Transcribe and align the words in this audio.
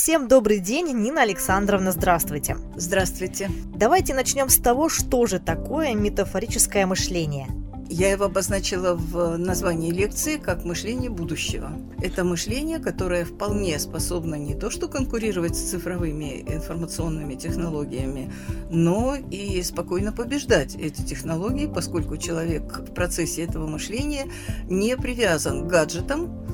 Всем 0.00 0.28
добрый 0.28 0.60
день, 0.60 0.96
Нина 0.96 1.22
Александровна, 1.22 1.90
здравствуйте. 1.90 2.56
Здравствуйте. 2.76 3.50
Давайте 3.74 4.14
начнем 4.14 4.48
с 4.48 4.56
того, 4.58 4.88
что 4.88 5.26
же 5.26 5.40
такое 5.40 5.92
метафорическое 5.94 6.86
мышление. 6.86 7.48
Я 7.90 8.12
его 8.12 8.26
обозначила 8.26 8.94
в 8.94 9.36
названии 9.38 9.90
лекции 9.90 10.36
как 10.36 10.64
мышление 10.64 11.10
будущего. 11.10 11.72
Это 12.00 12.22
мышление, 12.22 12.78
которое 12.78 13.24
вполне 13.24 13.76
способно 13.80 14.36
не 14.36 14.54
то 14.54 14.70
что 14.70 14.86
конкурировать 14.86 15.56
с 15.56 15.70
цифровыми 15.70 16.42
информационными 16.46 17.34
технологиями, 17.34 18.32
но 18.70 19.16
и 19.16 19.60
спокойно 19.64 20.12
побеждать 20.12 20.76
эти 20.76 21.02
технологии, 21.02 21.66
поскольку 21.66 22.18
человек 22.18 22.78
в 22.88 22.94
процессе 22.94 23.42
этого 23.42 23.66
мышления 23.66 24.28
не 24.70 24.96
привязан 24.96 25.64
к 25.64 25.66
гаджетам, 25.66 26.46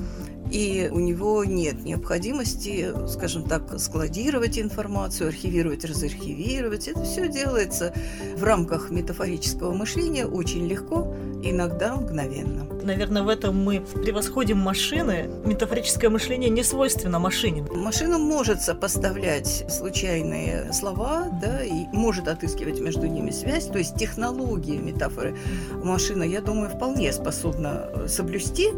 и 0.55 0.89
у 0.89 0.99
него 0.99 1.43
нет 1.43 1.83
необходимости, 1.83 2.93
скажем 3.09 3.43
так, 3.43 3.77
складировать 3.77 4.57
информацию, 4.57 5.27
архивировать, 5.27 5.83
разархивировать. 5.83 6.87
Это 6.87 7.03
все 7.03 7.27
делается 7.27 7.93
в 8.37 8.43
рамках 8.43 8.89
метафорического 8.89 9.73
мышления 9.73 10.25
очень 10.25 10.65
легко, 10.65 11.13
иногда 11.43 11.97
мгновенно 11.97 12.65
наверное, 12.85 13.23
в 13.23 13.29
этом 13.29 13.61
мы 13.61 13.81
превосходим 13.81 14.57
машины. 14.57 15.29
Метафорическое 15.43 16.09
мышление 16.09 16.49
не 16.49 16.63
свойственно 16.63 17.19
машине. 17.19 17.65
Машина 17.71 18.17
может 18.17 18.61
сопоставлять 18.61 19.65
случайные 19.69 20.71
слова, 20.71 21.27
да, 21.41 21.63
и 21.63 21.85
может 21.91 22.27
отыскивать 22.27 22.79
между 22.79 23.07
ними 23.07 23.31
связь. 23.31 23.65
То 23.67 23.79
есть 23.79 23.95
технологии 23.97 24.77
метафоры 24.77 25.35
машина, 25.83 26.23
я 26.23 26.41
думаю, 26.41 26.69
вполне 26.69 27.11
способна 27.11 27.89
э, 27.93 28.07
соблюсти, 28.07 28.69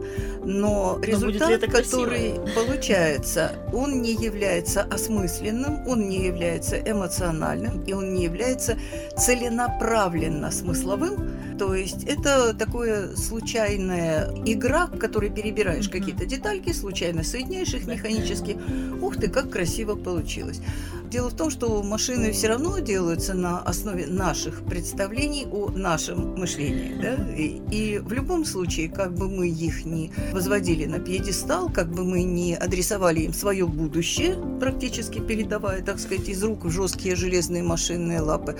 но, 0.43 0.97
но 0.97 0.99
результат, 1.01 1.63
который 1.71 2.33
получается, 2.55 3.51
он 3.73 4.01
не 4.01 4.13
является 4.13 4.81
осмысленным, 4.81 5.87
он 5.87 6.09
не 6.09 6.25
является 6.25 6.77
эмоциональным, 6.77 7.83
и 7.83 7.93
он 7.93 8.13
не 8.13 8.23
является 8.23 8.77
целенаправленно 9.17 10.51
смысловым, 10.51 11.37
то 11.57 11.73
есть 11.73 12.03
это 12.03 12.53
такое 12.53 13.15
случайная 13.15 14.31
игра, 14.45 14.85
в 14.85 14.97
которой 14.97 15.31
перебираешь 15.31 15.87
mm-hmm. 15.87 15.91
какие-то 15.91 16.25
детальки, 16.25 16.71
случайно 16.71 17.23
соединяешь 17.23 17.73
их 17.73 17.87
механически. 17.87 18.57
Ух 19.01 19.17
ты, 19.17 19.27
как 19.27 19.49
красиво 19.49 19.95
получилось. 19.95 20.61
Дело 21.09 21.29
в 21.29 21.35
том, 21.35 21.49
что 21.49 21.81
машины 21.83 22.33
все 22.33 22.49
равно 22.49 22.79
делаются 22.79 23.33
на 23.33 23.59
основе 23.59 24.07
наших 24.07 24.63
представлений 24.65 25.47
о 25.49 25.69
нашем 25.69 26.35
мышлении. 26.35 26.99
Да? 27.01 27.15
И, 27.33 27.61
и 27.71 27.99
в 27.99 28.11
любом 28.11 28.43
случае, 28.43 28.89
как 28.89 29.13
бы 29.13 29.29
мы 29.29 29.47
их 29.47 29.85
не 29.85 30.11
возводили 30.33 30.85
на 30.85 30.99
пьедестал, 30.99 31.69
как 31.69 31.89
бы 31.89 32.03
мы 32.03 32.23
не 32.23 32.55
адресовали 32.55 33.21
им 33.21 33.33
свое 33.33 33.65
будущее, 33.65 34.35
практически 34.59 35.19
передавая, 35.19 35.81
так 35.81 35.99
сказать, 35.99 36.27
из 36.27 36.43
рук 36.43 36.65
в 36.65 36.69
жесткие 36.69 37.15
железные 37.15 37.63
машинные 37.63 38.19
лапы, 38.19 38.57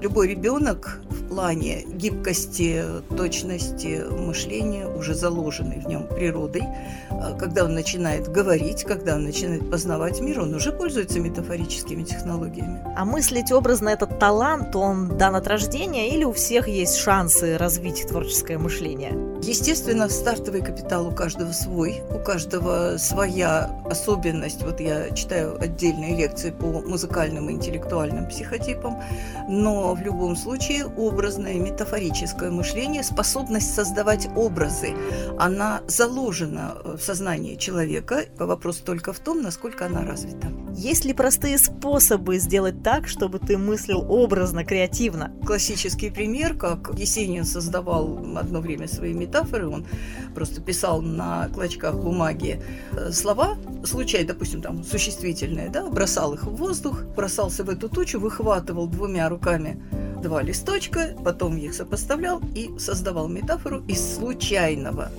любой 0.00 0.28
ребенок 0.28 1.00
в 1.10 1.28
плане 1.28 1.84
гибкости, 1.86 2.82
точности 3.14 4.02
мышления, 4.10 4.86
уже 4.86 5.14
заложенный 5.14 5.80
в 5.80 5.86
нем 5.86 6.08
природой, 6.08 6.62
а 7.10 7.36
когда 7.38 7.64
он 7.64 7.74
начинает 7.74 8.28
говорить, 8.28 8.84
когда 8.84 9.16
он 9.16 9.24
начинает 9.24 9.70
познавать 9.70 10.20
мир, 10.20 10.40
он 10.40 10.54
уже 10.54 10.72
пользуется 10.72 11.20
метафорическим 11.20 11.89
творческими 11.90 12.02
технологиями. 12.04 12.80
А 12.96 13.04
мыслить 13.04 13.52
образно 13.52 13.88
этот 13.90 14.18
талант, 14.18 14.76
он 14.76 15.16
дан 15.16 15.34
от 15.36 15.46
рождения 15.46 16.14
или 16.14 16.24
у 16.24 16.32
всех 16.32 16.68
есть 16.68 16.96
шансы 16.96 17.56
развить 17.58 18.06
творческое 18.08 18.58
мышление? 18.58 19.12
Естественно, 19.42 20.08
стартовый 20.08 20.62
капитал 20.62 21.06
у 21.06 21.12
каждого 21.12 21.52
свой, 21.52 22.02
у 22.10 22.18
каждого 22.18 22.98
своя 22.98 23.70
особенность. 23.90 24.62
Вот 24.62 24.80
я 24.80 25.10
читаю 25.10 25.60
отдельные 25.60 26.16
лекции 26.16 26.50
по 26.50 26.66
музыкальным 26.66 27.48
и 27.48 27.54
интеллектуальным 27.54 28.28
психотипам, 28.28 29.02
но 29.48 29.94
в 29.94 30.02
любом 30.02 30.36
случае 30.36 30.86
образное 30.86 31.54
метафорическое 31.54 32.50
мышление, 32.50 33.02
способность 33.02 33.74
создавать 33.74 34.28
образы, 34.36 34.94
она 35.38 35.80
заложена 35.86 36.76
в 36.84 36.98
сознании 36.98 37.56
человека. 37.56 38.24
Вопрос 38.38 38.78
только 38.78 39.12
в 39.12 39.18
том, 39.18 39.42
насколько 39.42 39.86
она 39.86 40.04
развита. 40.04 40.48
Есть 40.74 41.04
ли 41.04 41.12
простые 41.12 41.58
способы 41.58 42.38
сделать 42.38 42.82
так, 42.82 43.08
чтобы 43.08 43.38
ты 43.38 43.58
мыслил 43.58 44.04
образно, 44.08 44.64
креативно? 44.64 45.32
Классический 45.44 46.10
пример, 46.10 46.54
как 46.54 46.92
Есенин 46.96 47.44
создавал 47.44 48.24
одно 48.36 48.60
время 48.60 48.88
свои 48.88 49.12
метафоры, 49.12 49.68
он 49.68 49.86
просто 50.34 50.60
писал 50.60 51.02
на 51.02 51.48
клочках 51.48 51.96
бумаги 51.96 52.62
э, 52.92 53.10
слова, 53.12 53.56
случайно, 53.84 54.28
допустим, 54.28 54.62
там 54.62 54.84
существительные, 54.84 55.68
да, 55.68 55.86
бросал 55.86 56.34
их 56.34 56.44
в 56.44 56.54
воздух, 56.54 57.02
бросался 57.16 57.64
в 57.64 57.70
эту 57.70 57.88
тучу, 57.88 58.20
выхватывал 58.20 58.86
двумя 58.86 59.28
руками 59.28 59.82
два 60.22 60.42
листочка, 60.42 61.14
потом 61.24 61.56
их 61.56 61.74
сопоставлял 61.74 62.40
и 62.54 62.70
создавал 62.78 63.28
метафору 63.28 63.82
из 63.88 64.16
случайного 64.16 65.10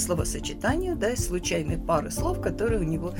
словосочетания, 0.00 0.94
да, 0.94 1.10
из 1.10 1.26
случайной 1.26 1.78
пары 1.78 2.10
слов, 2.10 2.40
которая 2.40 2.80
у 2.80 2.84
него 2.84 3.14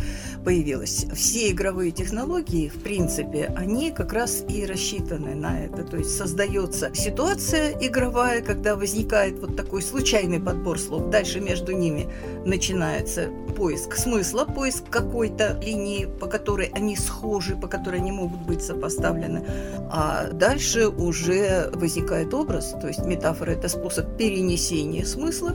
появилась. 0.44 1.06
Все 1.14 1.50
игровые 1.50 1.90
технологии, 1.90 2.68
в 2.68 2.82
принципе, 2.82 3.52
они 3.56 3.90
как 3.90 4.12
раз 4.12 4.44
и 4.48 4.66
рассчитаны 4.66 5.34
на 5.34 5.64
это. 5.64 5.84
То 5.84 5.96
есть 5.96 6.16
создается 6.16 6.94
ситуация 6.94 7.72
игровая, 7.80 8.42
когда 8.42 8.76
возникает 8.76 9.38
вот 9.38 9.56
такой 9.56 9.82
случайный 9.82 10.40
подбор 10.40 10.78
слов. 10.78 11.10
Дальше 11.10 11.40
между 11.40 11.72
ними 11.72 12.08
начинается 12.44 13.28
поиск 13.56 13.96
смысла, 13.96 14.44
поиск 14.44 14.84
какой-то 14.90 15.58
линии, 15.62 16.04
по 16.04 16.26
которой 16.26 16.70
они 16.74 16.96
схожи, 16.96 17.56
по 17.56 17.68
которой 17.68 18.00
они 18.00 18.12
могут 18.12 18.40
быть 18.40 18.62
сопоставлены. 18.62 19.44
А 19.90 20.30
дальше 20.30 20.88
уже 20.88 21.70
возникает 21.72 22.34
образ, 22.34 22.74
то 22.80 22.88
есть 22.88 23.04
метафора– 23.04 23.50
это 23.52 23.68
способ 23.68 24.16
перенесения 24.16 25.04
смысла 25.04 25.54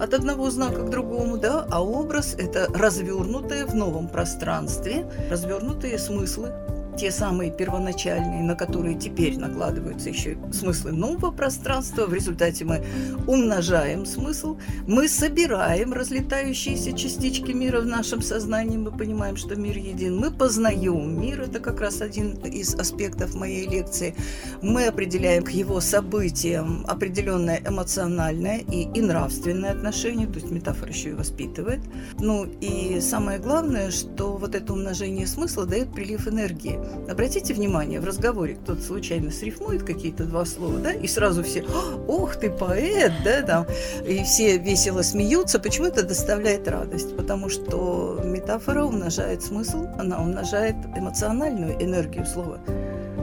от 0.00 0.14
одного 0.14 0.50
знака 0.50 0.82
к 0.82 0.90
другому, 0.90 1.38
да, 1.38 1.66
а 1.70 1.82
образ– 1.82 2.34
это 2.38 2.68
развернутые 2.74 3.66
в 3.66 3.74
новом 3.74 4.08
пространстве, 4.08 5.06
развернутые 5.30 5.98
смыслы, 5.98 6.52
те 6.96 7.10
самые 7.10 7.50
первоначальные, 7.50 8.42
на 8.42 8.54
которые 8.54 8.96
теперь 8.96 9.38
накладываются 9.38 10.08
еще 10.08 10.36
смыслы 10.52 10.92
нового 10.92 11.30
пространства. 11.30 12.06
В 12.06 12.14
результате 12.14 12.64
мы 12.64 12.84
умножаем 13.26 14.06
смысл, 14.06 14.56
мы 14.86 15.08
собираем 15.08 15.92
разлетающиеся 15.92 16.92
частички 16.92 17.52
мира 17.52 17.80
в 17.80 17.86
нашем 17.86 18.22
сознании, 18.22 18.78
мы 18.78 18.90
понимаем, 18.90 19.36
что 19.36 19.56
мир 19.56 19.76
един, 19.76 20.16
мы 20.16 20.30
познаем 20.30 21.20
мир, 21.20 21.42
это 21.42 21.60
как 21.60 21.80
раз 21.80 22.00
один 22.00 22.32
из 22.44 22.74
аспектов 22.74 23.34
моей 23.34 23.68
лекции. 23.68 24.14
Мы 24.62 24.86
определяем 24.86 25.44
к 25.44 25.50
его 25.50 25.80
событиям 25.80 26.84
определенное 26.88 27.60
эмоциональное 27.66 28.58
и, 28.58 28.88
и 28.94 29.00
нравственное 29.00 29.72
отношение, 29.72 30.26
то 30.26 30.34
есть 30.34 30.50
метафора 30.50 30.90
еще 30.90 31.10
и 31.10 31.14
воспитывает. 31.14 31.80
Ну 32.18 32.46
и 32.60 33.00
самое 33.00 33.38
главное, 33.38 33.90
что 33.90 34.36
вот 34.36 34.54
это 34.54 34.72
умножение 34.72 35.26
смысла 35.26 35.66
дает 35.66 35.92
прилив 35.92 36.26
энергии. 36.26 36.78
Обратите 37.08 37.54
внимание, 37.54 38.00
в 38.00 38.04
разговоре 38.04 38.54
кто-то 38.54 38.82
случайно 38.82 39.30
срифмует 39.30 39.84
какие-то 39.84 40.24
два 40.24 40.44
слова, 40.44 40.78
да, 40.78 40.92
и 40.92 41.06
сразу 41.06 41.42
все 41.44 41.64
«Ох, 42.08 42.36
ты 42.36 42.50
поэт!» 42.50 43.12
да, 43.24 43.42
там, 43.42 43.66
и 44.06 44.22
все 44.24 44.58
весело 44.58 45.02
смеются. 45.02 45.58
Почему 45.58 45.86
это 45.86 46.02
доставляет 46.02 46.66
радость? 46.68 47.16
Потому 47.16 47.48
что 47.48 48.20
метафора 48.24 48.84
умножает 48.84 49.42
смысл, 49.42 49.86
она 49.98 50.20
умножает 50.20 50.76
эмоциональную 50.96 51.82
энергию 51.82 52.26
слова 52.26 52.58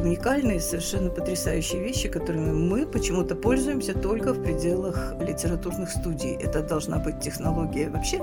уникальные, 0.04 0.60
совершенно 0.60 1.10
потрясающие 1.10 1.82
вещи, 1.82 2.10
которыми 2.10 2.52
мы 2.52 2.86
почему-то 2.86 3.36
пользуемся 3.36 3.94
только 3.94 4.34
в 4.34 4.44
пределах 4.44 5.14
литературных 5.20 5.90
студий. 5.90 6.36
Это 6.36 6.62
должна 6.62 7.00
быть 7.00 7.20
технология 7.20 7.90
вообще 7.90 8.20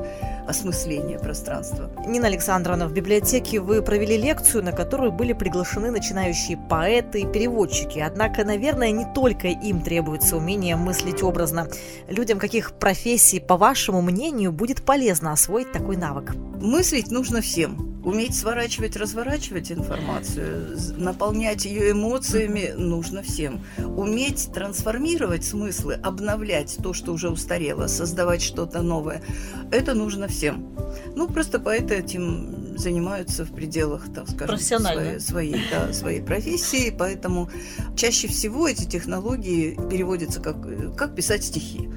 осмысления 0.47 1.19
пространства. 1.19 1.91
Нина 2.07 2.27
Александровна, 2.27 2.87
в 2.87 2.93
библиотеке 2.93 3.61
вы 3.61 3.83
провели 3.83 4.17
лекцию, 4.17 4.65
на 4.65 4.73
которую 4.73 5.13
были 5.13 5.33
приглашены 5.33 5.91
начинающие 5.91 6.59
поэты 6.69 7.23
и 7.23 7.27
переводчики. 7.27 7.99
Однако, 7.99 8.45
наверное, 8.45 8.91
не 8.91 9.07
только 9.15 9.49
им 9.49 9.83
требуется 9.83 10.37
умение 10.37 10.77
мыслить 10.77 11.23
образно. 11.23 11.69
Людям 12.09 12.39
каких 12.39 12.73
профессий, 12.73 13.41
по 13.41 13.57
вашему 13.57 14.03
мнению, 14.03 14.53
будет 14.53 14.83
полезно 14.83 15.33
освоить 15.33 15.73
такой 15.73 15.97
навык? 15.97 16.35
Мыслить 16.61 17.11
нужно 17.11 17.41
всем. 17.41 17.90
Уметь 18.11 18.35
сворачивать, 18.35 18.97
разворачивать 18.97 19.71
информацию, 19.71 20.77
наполнять 20.97 21.65
ее 21.65 21.93
эмоциями 21.93 22.75
нужно 22.77 23.23
всем. 23.23 23.61
Уметь 23.79 24.51
трансформировать 24.53 25.45
смыслы, 25.45 25.95
обновлять 25.95 26.77
то, 26.83 26.93
что 26.93 27.13
уже 27.13 27.31
устарело, 27.31 27.87
создавать 27.87 28.43
что-то 28.43 28.83
новое, 28.83 29.23
это 29.71 29.95
нужно 29.95 30.27
всем. 30.27 30.77
Ну, 31.15 31.29
просто 31.29 31.61
поэты 31.61 31.95
этим 31.95 32.77
занимаются 32.77 33.45
в 33.45 33.55
пределах, 33.55 34.13
так 34.13 34.29
скажем, 34.29 34.59
своей, 34.59 35.21
своей, 35.21 35.61
да, 35.71 35.93
своей 35.93 36.21
профессии, 36.21 36.93
поэтому 36.97 37.49
чаще 37.95 38.27
всего 38.27 38.67
эти 38.67 38.87
технологии 38.87 39.79
переводятся 39.89 40.41
как, 40.41 40.57
как 40.97 41.15
писать 41.15 41.45
стихи 41.45 41.90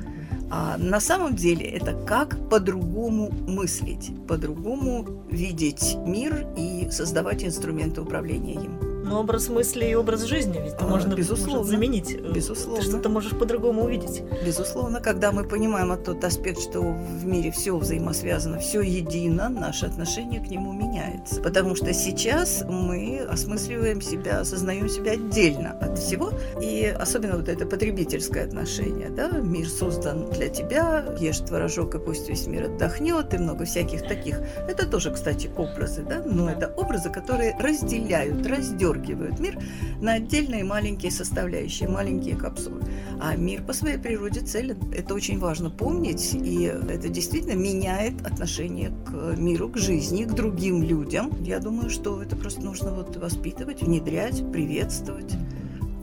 А 0.56 0.78
на 0.78 1.00
самом 1.00 1.36
деле 1.36 1.66
это 1.66 1.94
как 2.06 2.48
по-другому 2.48 3.32
мыслить, 3.48 4.12
по-другому 4.28 5.26
видеть 5.28 5.96
мир 6.06 6.46
и 6.56 6.88
создавать 6.92 7.44
инструменты 7.44 8.02
управления 8.02 8.54
им. 8.54 8.80
Но 9.04 9.20
образ 9.20 9.50
мысли 9.50 9.86
и 9.86 9.96
образ 9.96 10.24
жизни 10.24 10.60
ведь 10.64 10.76
а, 10.80 10.88
можно 10.88 11.14
безусловно, 11.14 11.64
заменить. 11.66 12.14
Э, 12.14 12.32
безусловно. 12.34 12.82
Ты 12.82 12.88
что-то 12.88 13.10
можешь 13.10 13.32
по-другому 13.38 13.84
увидеть. 13.84 14.24
Безусловно, 14.46 15.02
когда 15.02 15.32
мы 15.34 15.44
понимаем 15.44 15.96
тот 16.02 16.24
аспект, 16.24 16.62
что 16.62 16.82
в 16.82 17.26
мире 17.26 17.52
все 17.52 17.76
взаимосвязано, 17.76 18.60
все 18.60 18.82
едино, 18.82 19.50
наше 19.50 19.88
отношение 19.88 20.40
к 20.40 20.50
нему 20.50 20.72
меняется. 20.72 21.42
Потому 21.42 21.76
что 21.76 21.94
сейчас 21.94 22.64
мы 22.68 23.20
осмысливаем 23.30 24.02
себя, 24.02 24.40
осознаем 24.40 24.88
себя 24.88 25.14
отдельно 25.14 25.72
от 25.82 26.00
всего. 26.00 26.32
И 26.62 26.86
особенно 26.86 27.38
вот 27.38 27.50
это 27.50 27.66
потребительское 27.66 28.46
отношение. 28.46 29.10
Да? 29.10 29.32
Мир 29.32 29.68
создан 29.68 30.30
для 30.32 30.48
тебя, 30.48 31.06
ешь 31.20 31.40
творожок, 31.40 31.96
и 31.96 32.00
пусть 32.00 32.30
весь 32.30 32.48
мир 32.48 32.66
отдохнет, 32.66 33.34
и 33.34 33.38
много 33.38 33.66
всяких 33.66 34.08
таких. 34.08 34.40
Это 34.70 34.88
тоже, 34.88 35.12
кстати, 35.12 35.52
образы, 35.58 36.04
да? 36.04 36.22
но 36.26 36.50
это 36.50 36.74
образы, 36.78 37.10
которые 37.10 37.58
разделяют, 37.60 38.48
раздергивают 38.48 38.93
раздергивают 38.94 39.40
мир 39.40 39.60
на 40.02 40.14
отдельные 40.14 40.64
маленькие 40.64 41.12
составляющие, 41.12 41.90
маленькие 41.90 42.36
капсулы. 42.36 42.82
А 43.20 43.36
мир 43.36 43.64
по 43.64 43.74
своей 43.74 43.98
природе 43.98 44.42
целен. 44.42 44.78
Это 44.94 45.14
очень 45.14 45.40
важно 45.40 45.70
помнить, 45.70 46.34
и 46.34 46.64
это 46.64 47.10
действительно 47.10 47.56
меняет 47.56 48.26
отношение 48.26 48.92
к 49.06 49.38
миру, 49.38 49.70
к 49.70 49.78
жизни, 49.78 50.24
к 50.24 50.34
другим 50.34 50.84
людям. 50.84 51.32
Я 51.44 51.60
думаю, 51.60 51.90
что 51.90 52.22
это 52.22 52.36
просто 52.36 52.62
нужно 52.62 52.92
вот 52.92 53.16
воспитывать, 53.18 53.82
внедрять, 53.82 54.52
приветствовать 54.52 55.34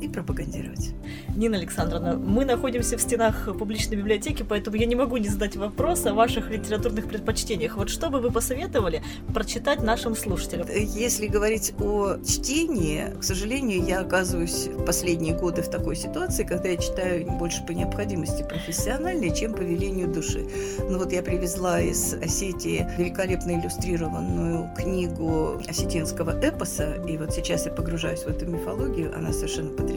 и 0.00 0.08
пропагандировать. 0.08 0.90
Нина 1.36 1.56
Александровна, 1.58 2.14
мы 2.14 2.44
находимся 2.44 2.96
в 2.96 3.00
стенах 3.00 3.48
публичной 3.58 3.96
библиотеки, 3.96 4.44
поэтому 4.48 4.76
я 4.76 4.86
не 4.86 4.94
могу 4.94 5.16
не 5.16 5.28
задать 5.28 5.56
вопрос 5.56 6.06
о 6.06 6.14
ваших 6.14 6.50
литературных 6.50 7.08
предпочтениях. 7.08 7.76
Вот 7.76 7.90
что 7.90 8.10
бы 8.10 8.20
вы 8.20 8.30
посоветовали 8.30 9.02
прочитать 9.34 9.82
нашим 9.82 10.16
слушателям? 10.16 10.66
Если 10.68 11.26
говорить 11.26 11.74
о 11.80 12.16
чтении, 12.24 13.14
к 13.18 13.22
сожалению, 13.22 13.84
я 13.84 14.00
оказываюсь 14.00 14.68
в 14.68 14.84
последние 14.84 15.34
годы 15.36 15.62
в 15.62 15.68
такой 15.68 15.96
ситуации, 15.96 16.44
когда 16.44 16.68
я 16.68 16.76
читаю 16.76 17.26
больше 17.32 17.64
по 17.66 17.72
необходимости 17.72 18.42
профессионально, 18.42 19.34
чем 19.34 19.54
по 19.54 19.60
велению 19.60 20.08
души. 20.08 20.46
Ну 20.88 20.98
вот 20.98 21.12
я 21.12 21.22
привезла 21.22 21.80
из 21.80 22.14
Осетии 22.14 22.88
великолепно 22.98 23.60
иллюстрированную 23.60 24.70
книгу 24.76 25.60
осетинского 25.68 26.38
эпоса, 26.40 26.94
и 27.06 27.16
вот 27.16 27.32
сейчас 27.32 27.66
я 27.66 27.72
погружаюсь 27.72 28.20
в 28.20 28.28
эту 28.28 28.46
мифологию, 28.46 29.16
она 29.16 29.32
совершенно 29.32 29.70
потрясающая. 29.70 29.89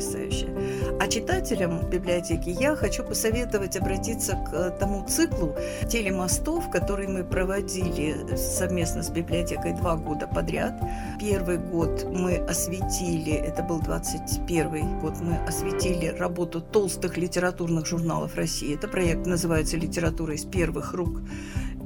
А 0.99 1.07
читателям 1.07 1.89
библиотеки 1.89 2.49
я 2.49 2.75
хочу 2.75 3.03
посоветовать 3.03 3.75
обратиться 3.75 4.33
к 4.33 4.71
тому 4.79 5.05
циклу 5.07 5.55
телемостов, 5.89 6.69
который 6.69 7.07
мы 7.07 7.23
проводили 7.23 8.35
совместно 8.35 9.03
с 9.03 9.09
библиотекой 9.09 9.73
два 9.73 9.95
года 9.95 10.27
подряд. 10.27 10.73
Первый 11.19 11.57
год 11.57 12.05
мы 12.09 12.37
осветили, 12.37 13.33
это 13.33 13.63
был 13.63 13.79
21 13.79 14.99
год, 14.99 15.19
мы 15.21 15.37
осветили 15.47 16.07
работу 16.07 16.61
толстых 16.61 17.17
литературных 17.17 17.85
журналов 17.85 18.35
России. 18.35 18.75
Это 18.75 18.87
проект 18.87 19.25
называется 19.25 19.77
«Литература 19.77 20.33
из 20.35 20.45
первых 20.45 20.93
рук». 20.93 21.19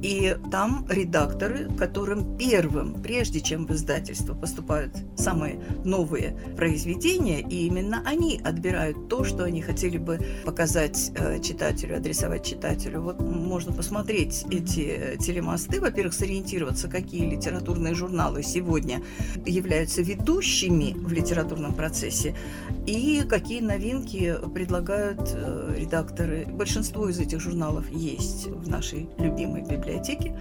И 0.02 0.36
там 0.52 0.86
редакторы, 0.90 1.70
которым 1.78 2.38
первым, 2.38 3.02
прежде 3.02 3.42
чем 3.42 3.66
в 3.66 3.72
издательство 3.72 4.36
поступают 4.36 4.94
самые 5.16 5.60
новые 5.84 6.38
произведения, 6.56 7.42
и 7.42 7.66
именно 7.66 8.04
они 8.06 8.40
отбирают 8.44 9.10
то, 9.10 9.24
что 9.24 9.44
они 9.44 9.62
хотели 9.62 9.98
бы 9.98 10.20
показать 10.46 11.12
э, 11.16 11.42
читателю, 11.42 11.98
адресовать 11.98 12.46
читателю. 12.46 13.02
Вот 13.02 13.20
можно 13.20 13.74
посмотреть 13.74 14.46
эти 14.52 15.18
телемосты, 15.20 15.82
во-первых, 15.82 16.14
сориентироваться, 16.14 16.88
какие 16.88 17.28
литературные 17.30 17.96
журналы 17.96 18.44
сегодня 18.44 19.02
являются 19.46 20.02
ведущими 20.04 20.94
в 20.94 21.12
литературном 21.12 21.74
процессе, 21.74 22.36
и 22.86 23.24
какие 23.28 23.62
новинки 23.62 24.36
предлагают 24.54 25.32
э, 25.34 25.76
редакторы. 25.76 26.46
Большинство 26.46 27.10
из 27.10 27.20
этих 27.20 27.40
журналов 27.40 27.90
есть 27.92 28.48
в 28.48 28.70
нашей 28.70 29.10
любимой 29.18 29.62
библиотеке 29.62 29.87
библиотеки. 29.88 30.34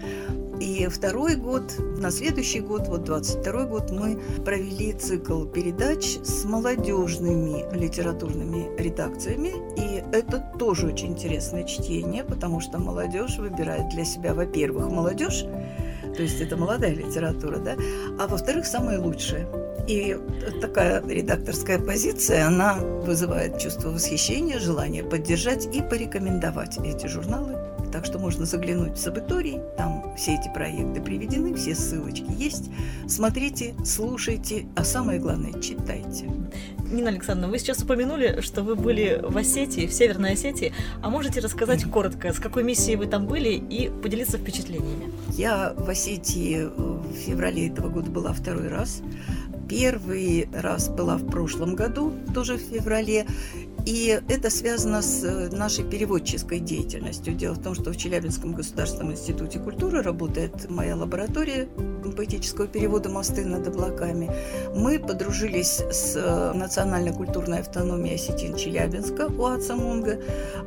И 0.60 0.88
второй 0.88 1.36
год, 1.36 1.74
на 1.98 2.10
следующий 2.10 2.60
год, 2.60 2.88
вот 2.88 3.04
22 3.04 3.64
год, 3.66 3.90
мы 3.90 4.18
провели 4.44 4.92
цикл 4.94 5.44
передач 5.44 6.18
с 6.22 6.44
молодежными 6.44 7.64
литературными 7.76 8.68
редакциями. 8.78 9.52
И 9.76 10.02
это 10.12 10.42
тоже 10.58 10.86
очень 10.86 11.08
интересное 11.08 11.64
чтение, 11.64 12.24
потому 12.24 12.60
что 12.60 12.78
молодежь 12.78 13.36
выбирает 13.36 13.90
для 13.90 14.04
себя, 14.04 14.32
во-первых, 14.32 14.90
молодежь, 14.90 15.44
то 16.16 16.22
есть 16.22 16.40
это 16.40 16.56
молодая 16.56 16.94
литература, 16.94 17.58
да, 17.58 17.76
а 18.18 18.26
во-вторых, 18.26 18.64
самое 18.64 18.98
лучшее. 18.98 19.46
И 19.86 20.16
такая 20.62 21.06
редакторская 21.06 21.78
позиция, 21.78 22.46
она 22.46 22.76
вызывает 22.76 23.58
чувство 23.58 23.90
восхищения, 23.90 24.58
желание 24.58 25.04
поддержать 25.04 25.66
и 25.66 25.82
порекомендовать 25.82 26.78
эти 26.78 27.06
журналы 27.06 27.65
так 27.96 28.04
что 28.04 28.18
можно 28.18 28.44
заглянуть 28.44 28.98
в 28.98 29.00
Сабиторий, 29.00 29.58
там 29.78 30.14
все 30.18 30.34
эти 30.34 30.52
проекты 30.52 31.00
приведены, 31.00 31.54
все 31.54 31.74
ссылочки 31.74 32.30
есть. 32.36 32.68
Смотрите, 33.08 33.74
слушайте, 33.86 34.66
а 34.76 34.84
самое 34.84 35.18
главное, 35.18 35.54
читайте. 35.62 36.30
Нина 36.92 37.08
Александровна, 37.08 37.50
вы 37.50 37.58
сейчас 37.58 37.82
упомянули, 37.82 38.42
что 38.42 38.62
вы 38.62 38.76
были 38.76 39.18
в 39.26 39.34
Осетии, 39.34 39.86
в 39.86 39.94
Северной 39.94 40.32
Осетии. 40.32 40.74
А 41.00 41.08
можете 41.08 41.40
рассказать 41.40 41.84
коротко, 41.84 42.34
с 42.34 42.38
какой 42.38 42.64
миссией 42.64 42.96
вы 42.96 43.06
там 43.06 43.26
были 43.26 43.54
и 43.54 43.88
поделиться 43.88 44.36
впечатлениями? 44.36 45.10
Я 45.30 45.72
в 45.74 45.88
Осетии 45.88 46.64
в 46.64 47.14
феврале 47.14 47.68
этого 47.68 47.88
года 47.88 48.10
была 48.10 48.34
второй 48.34 48.68
раз. 48.68 49.00
Первый 49.70 50.50
раз 50.52 50.90
была 50.90 51.16
в 51.16 51.26
прошлом 51.26 51.74
году, 51.74 52.12
тоже 52.34 52.58
в 52.58 52.60
феврале. 52.60 53.26
И 53.86 54.20
это 54.28 54.50
связано 54.50 55.00
с 55.00 55.22
э, 55.22 55.48
нашей 55.50 55.84
переводческой 55.84 56.58
деятельностью. 56.58 57.34
Дело 57.34 57.54
в 57.54 57.62
том, 57.62 57.76
что 57.76 57.92
в 57.92 57.96
Челябинском 57.96 58.52
государственном 58.52 59.12
институте 59.12 59.60
культуры 59.60 60.02
работает 60.02 60.68
моя 60.68 60.96
лаборатория 60.96 61.68
поэтического 62.16 62.66
перевода 62.66 63.08
«Мосты 63.08 63.44
над 63.44 63.68
облаками». 63.68 64.28
Мы 64.74 64.98
подружились 64.98 65.78
с 65.78 66.16
э, 66.16 66.52
Национальной 66.52 67.12
культурной 67.12 67.60
автономией 67.60 68.16
осетин 68.16 68.56
Челябинска 68.56 69.28
УАЦа 69.28 69.76
МУНГа. 69.76 70.18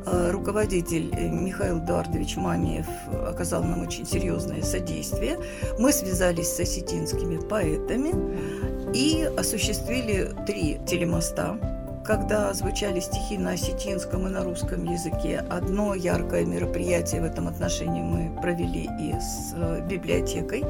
Э, 0.06 0.30
руководитель 0.30 1.10
Михаил 1.14 1.78
Эдуардович 1.80 2.36
Мамиев 2.36 2.86
оказал 3.26 3.62
нам 3.64 3.82
очень 3.82 4.06
серьезное 4.06 4.62
содействие. 4.62 5.38
Мы 5.78 5.92
связались 5.92 6.48
с 6.48 6.60
осетинскими 6.60 7.36
поэтами 7.36 8.14
и 8.94 9.30
осуществили 9.36 10.34
три 10.46 10.78
телемоста 10.86 11.79
когда 12.04 12.52
звучали 12.54 13.00
стихи 13.00 13.38
на 13.38 13.50
осетинском 13.50 14.26
и 14.26 14.30
на 14.30 14.42
русском 14.42 14.84
языке. 14.84 15.44
Одно 15.50 15.94
яркое 15.94 16.44
мероприятие 16.44 17.20
в 17.20 17.24
этом 17.24 17.48
отношении 17.48 18.02
мы 18.02 18.40
провели 18.40 18.88
и 19.00 19.12
с 19.20 19.52
э, 19.54 19.86
библиотекой, 19.86 20.64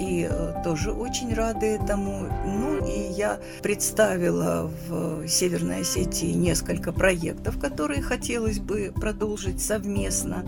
и 0.00 0.28
э, 0.30 0.54
тоже 0.64 0.92
очень 0.92 1.34
рады 1.34 1.66
этому. 1.66 2.28
Ну 2.44 2.86
и 2.86 3.12
я 3.12 3.40
представила 3.62 4.70
в 4.88 5.26
Северной 5.26 5.80
Осетии 5.80 6.32
несколько 6.32 6.92
проектов, 6.92 7.58
которые 7.58 8.02
хотелось 8.02 8.58
бы 8.58 8.92
продолжить 8.94 9.60
совместно. 9.60 10.44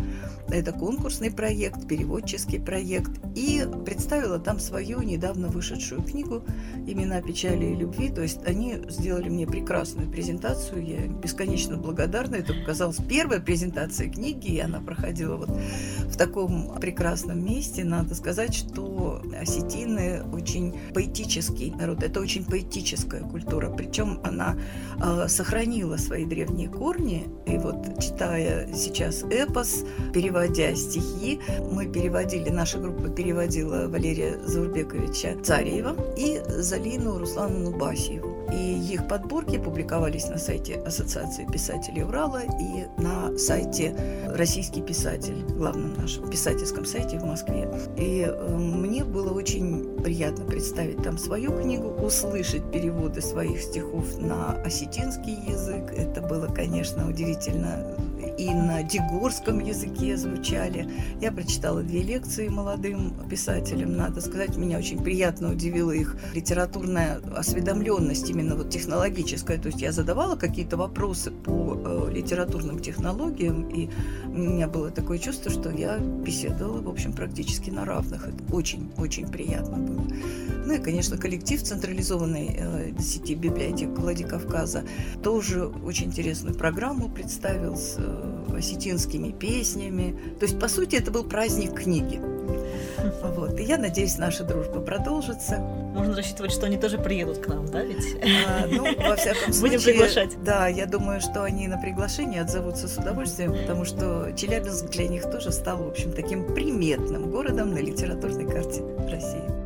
Это 0.49 0.73
конкурсный 0.73 1.31
проект, 1.31 1.87
переводческий 1.87 2.59
проект. 2.59 3.13
И 3.37 3.65
представила 3.85 4.39
там 4.41 4.59
свою 4.59 5.01
недавно 5.03 5.49
вышедшую 5.49 6.03
книгу 6.03 6.43
«Имена 6.87 7.23
печали 7.23 7.67
и 7.67 7.77
любви». 7.77 8.09
То 8.09 8.23
есть 8.23 8.45
они 8.45 8.77
сделали 8.89 9.29
мне 9.29 9.47
прекрасную 9.47 10.11
презентацию. 10.11 10.85
Я 10.85 11.07
бесконечно 11.07 11.77
благодарна. 11.77 12.37
Это 12.37 12.53
оказалась 12.53 12.99
первая 13.09 13.41
презентация 13.41 14.11
книги, 14.11 14.49
и 14.49 14.61
она 14.61 14.81
проходила 14.81 15.37
вот 15.37 15.51
в 15.51 16.17
таком 16.17 16.75
прекрасном 16.81 17.45
месте. 17.45 17.85
Надо 17.85 18.17
сказать, 18.17 18.55
что 18.55 19.23
осетины 19.41 20.23
очень 20.33 20.79
поэтический 20.95 21.71
народ. 21.73 22.03
Это 22.03 22.21
очень 22.21 22.45
поэтическая 22.45 23.23
культура. 23.23 23.71
Причем 23.71 24.21
она 24.23 24.57
э, 25.03 25.29
сохранила 25.29 25.97
свои 25.97 26.25
древние 26.25 26.69
корни. 26.69 27.29
И 27.47 27.57
вот 27.59 28.01
читая 28.01 28.73
сейчас 28.75 29.23
эпос, 29.25 29.85
переводя 30.13 30.75
стихи. 30.75 31.41
Мы 31.71 31.87
переводили, 31.87 32.51
наша 32.51 32.79
группа 32.79 33.09
переводила 33.09 33.89
Валерия 33.89 34.39
Заурбековича 34.45 35.37
Царева 35.43 35.97
и 36.17 36.41
Залину 36.47 37.19
Руслановну 37.19 37.77
Басиеву. 37.77 38.40
И 38.53 38.93
их 38.93 39.07
подборки 39.09 39.59
публиковались 39.59 40.29
на 40.29 40.39
сайте 40.39 40.77
Ассоциации 40.77 41.47
писателей 41.47 42.03
Урала 42.03 42.43
и 42.43 42.87
на 43.01 43.37
сайте 43.39 43.95
«Российский 44.27 44.83
писатель», 44.83 45.45
главном 45.49 45.95
нашем 45.95 46.29
писательском 46.29 46.85
сайте 46.85 47.19
в 47.19 47.25
Москве. 47.25 47.69
И 47.97 48.27
э, 48.27 48.57
мне 48.57 49.05
было 49.05 49.33
очень 49.33 50.01
приятно 50.03 50.45
представить 50.45 51.03
там 51.03 51.19
свою 51.19 51.57
книгу, 51.61 51.89
услышать 51.89 52.71
переводы 52.71 53.21
своих 53.21 53.61
стихов 53.63 54.19
на 54.19 54.61
осетинский 54.63 55.35
язык. 55.49 55.93
Это 55.97 56.21
было, 56.21 56.47
конечно, 56.47 57.09
удивительно 57.09 57.95
и 58.41 58.55
на 58.55 58.83
дегурском 58.83 59.59
языке 59.59 60.17
звучали. 60.17 60.89
Я 61.21 61.31
прочитала 61.31 61.83
две 61.83 62.03
лекции 62.03 62.49
молодым 62.49 63.13
писателям. 63.29 63.97
Надо 63.97 64.23
сказать, 64.23 64.57
меня 64.57 64.79
очень 64.79 65.03
приятно 65.03 65.51
удивила 65.51 65.91
их 65.91 66.17
литературная 66.33 67.21
осведомленность, 67.37 68.31
именно 68.31 68.57
вот 68.57 68.71
технологическая. 68.71 69.59
То 69.59 69.67
есть 69.67 69.83
я 69.83 69.93
задавала 69.93 70.37
какие-то 70.37 70.79
вопросы 70.79 71.31
по 71.31 71.77
э, 71.85 72.13
литературным 72.13 72.79
технологиям, 72.79 73.69
и 73.69 73.91
у 74.25 74.39
меня 74.39 74.69
было 74.69 74.91
такое 74.91 75.19
чувство, 75.19 75.51
что 75.51 75.71
я 75.71 75.99
беседовала, 75.99 76.81
в 76.81 76.89
общем, 76.89 77.13
практически 77.13 77.69
на 77.69 77.85
равных. 77.85 78.27
Это 78.27 78.55
очень-очень 78.55 79.29
приятно 79.29 79.77
было. 79.77 80.07
Ну 80.65 80.73
и, 80.75 80.79
конечно, 80.79 81.19
коллектив 81.19 81.63
централизованной 81.63 82.57
э, 82.59 82.93
сети 83.01 83.35
библиотек 83.35 83.91
Владикавказа 83.91 84.85
тоже 85.23 85.67
очень 85.67 86.07
интересную 86.07 86.57
программу 86.57 87.11
представил 87.11 87.77
с 87.77 87.97
э, 87.99 88.30
осетинскими 88.55 89.33
песнями. 89.33 90.17
То 90.39 90.47
есть, 90.47 90.59
по 90.59 90.69
сути, 90.69 90.97
это 90.97 91.11
был 91.11 91.25
праздник 91.25 91.75
книги. 91.75 92.21
Вот. 93.23 93.59
И 93.59 93.63
я 93.63 93.79
надеюсь, 93.79 94.19
наша 94.19 94.45
дружба 94.45 94.81
продолжится. 94.81 95.59
Можно 95.59 96.17
рассчитывать, 96.17 96.53
что 96.53 96.67
они 96.67 96.77
тоже 96.77 96.99
приедут 96.99 97.39
к 97.39 97.47
нам, 97.47 97.67
да, 97.67 97.83
ведь? 97.83 98.17
А, 98.47 98.67
ну, 98.67 98.85
во 98.85 99.17
всяком 99.17 99.53
случае. 99.53 99.79
Будем 99.79 99.83
приглашать. 99.83 100.43
Да, 100.45 100.69
я 100.69 100.87
думаю, 100.87 101.21
что 101.21 101.43
они 101.45 101.69
на 101.69 101.79
приглашение 101.79 102.43
отзовутся 102.43 102.89
с 102.89 102.99
удовольствием, 102.99 103.53
потому 103.53 103.85
что 103.85 104.33
Челябинск 104.37 104.91
для 104.91 105.09
них 105.09 105.31
тоже 105.31 105.53
стал, 105.53 105.79
в 105.79 105.89
общем, 105.89 106.13
таким 106.13 106.55
приметным 106.55 107.31
городом 107.31 107.73
на 107.73 107.79
литературной 107.79 108.47
карте 108.47 108.83
России. 109.11 109.60